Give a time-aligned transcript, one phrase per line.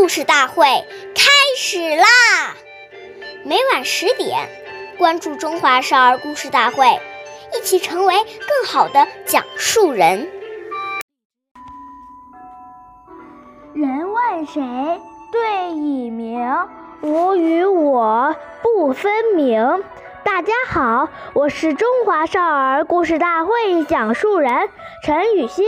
[0.00, 0.64] 故事大会
[1.14, 2.06] 开始啦！
[3.44, 4.48] 每晚十点，
[4.96, 6.86] 关注《中华少儿故事大会》，
[7.54, 10.26] 一起成为更好的讲述人。
[13.74, 14.62] 人问谁，
[15.30, 16.50] 对以明，
[17.02, 19.84] 吾与我不分明。
[20.24, 24.70] 大家好，我是中华少儿故事大会讲述人
[25.04, 25.66] 陈雨欣。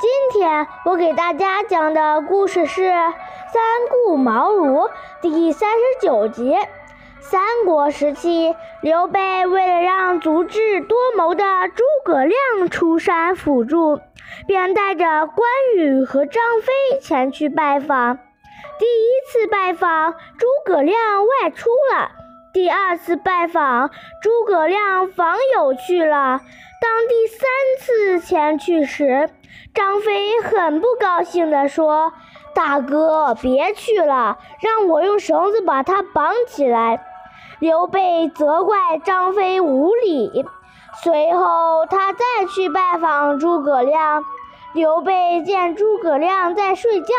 [0.00, 2.82] 今天我给大家讲的故事是
[3.54, 4.88] 《三顾茅庐》
[5.22, 6.56] 第三十九集。
[7.20, 8.52] 三国时期，
[8.82, 14.00] 刘备为了让足智多谋的诸葛亮出山辅助，
[14.48, 18.18] 便带着关羽和张飞前去拜访。
[18.80, 22.10] 第一次拜访，诸葛亮外出了；
[22.52, 26.40] 第二次拜访，诸葛亮访友去了。
[26.80, 27.38] 当第三
[27.78, 29.30] 次前去时，
[29.72, 32.12] 张飞很不高兴地说
[32.54, 37.04] ：“大哥，别去了，让我用绳子把他绑起来。”
[37.60, 40.44] 刘备责怪张飞无礼。
[41.02, 42.24] 随后，他再
[42.54, 44.24] 去拜访诸葛亮。
[44.72, 47.14] 刘备见诸葛亮在睡觉，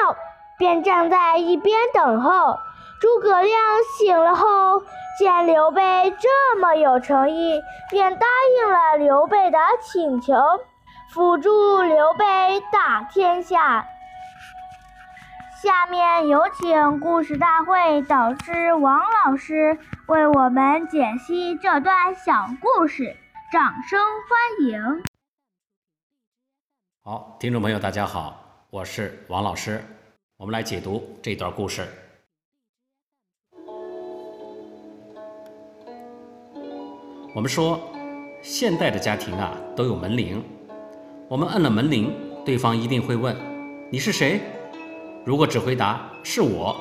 [0.58, 2.58] 便站在一边等候。
[3.02, 3.52] 诸葛亮
[3.98, 4.82] 醒了后，
[5.20, 8.26] 见刘备这么有诚意，便答
[8.60, 10.34] 应了刘备的请求，
[11.14, 13.86] 辅助刘备打天下。
[15.66, 23.18] 下面有请故事大会导师王老师为我们解析这段小故事，
[23.52, 25.04] 掌声欢迎。
[27.02, 29.84] 好，听众朋友，大家好，我是王老师，
[30.38, 31.84] 我们来解读这段故事。
[37.34, 37.82] 我们说，
[38.44, 40.46] 现代的家庭啊都有门铃，
[41.28, 42.14] 我们摁了门铃，
[42.46, 43.36] 对方一定会问
[43.92, 44.40] ：“你是谁？”
[45.26, 46.80] 如果只回答是我，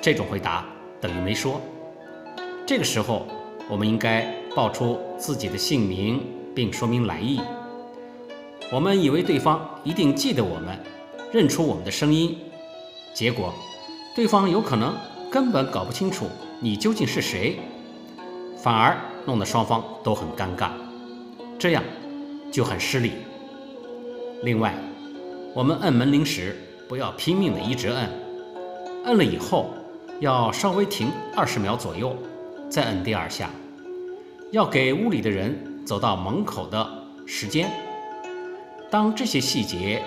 [0.00, 0.64] 这种回答
[1.00, 1.60] 等于没说。
[2.64, 3.26] 这个时候，
[3.68, 6.22] 我们应该报出自己的姓名，
[6.54, 7.40] 并说明来意。
[8.70, 10.78] 我们以为对方一定记得我们，
[11.32, 12.38] 认出我们的声音，
[13.12, 13.52] 结果
[14.14, 14.94] 对方有可能
[15.28, 16.28] 根本搞不清楚
[16.60, 17.58] 你究竟是谁，
[18.56, 18.96] 反而
[19.26, 20.70] 弄得双方都很尴尬，
[21.58, 21.82] 这样
[22.52, 23.14] 就很失礼。
[24.44, 24.76] 另外，
[25.52, 26.56] 我们按门铃时，
[26.88, 28.10] 不要拼命的一直摁，
[29.04, 29.70] 摁了以后
[30.20, 32.16] 要稍微停二十秒左右，
[32.68, 33.50] 再摁第二下，
[34.52, 36.86] 要给屋里的人走到门口的
[37.26, 37.70] 时间。
[38.90, 40.02] 当这些细节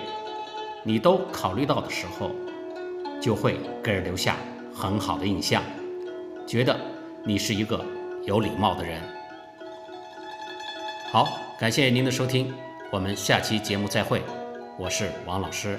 [0.84, 2.30] 你都考虑到的时候，
[3.20, 4.36] 就会给人留下
[4.72, 5.62] 很好的印象，
[6.46, 6.78] 觉得
[7.24, 7.84] 你是一个
[8.24, 9.02] 有礼貌的人。
[11.10, 11.28] 好，
[11.58, 12.54] 感谢您的收听，
[12.90, 14.22] 我们下期节目再会，
[14.78, 15.78] 我是王老师。